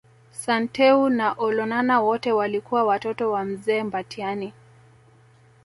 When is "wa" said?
3.31-3.45